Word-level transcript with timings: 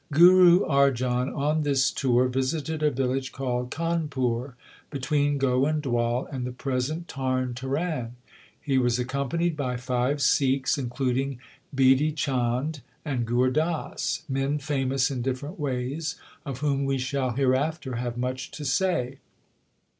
Guru 0.11 0.61
Arjan 0.65 1.29
on 1.37 1.61
this 1.61 1.91
tour 1.91 2.27
visited 2.27 2.81
a 2.81 2.89
village 2.89 3.31
called 3.31 3.69
Khanpur, 3.69 4.55
between 4.89 5.37
Goindwal 5.37 6.25
and 6.33 6.43
the 6.43 6.51
present 6.51 7.07
Tarn 7.07 7.53
Taran. 7.53 8.13
He 8.59 8.79
was 8.79 8.97
accompanied 8.97 9.55
by 9.55 9.77
five 9.77 10.19
Sikhs, 10.19 10.75
including 10.75 11.37
Bidhi 11.75 12.15
Chand 12.15 12.81
and 13.05 13.27
Gur 13.27 13.51
Das, 13.51 14.23
men 14.27 14.57
famous 14.57 15.11
in 15.11 15.21
different 15.21 15.59
ways, 15.59 16.15
of 16.47 16.61
whom 16.61 16.85
we 16.85 16.97
shall 16.97 17.33
hereafter 17.35 17.97
have 17.97 18.17
much 18.17 18.49
to 18.49 18.65
say. 18.65 19.19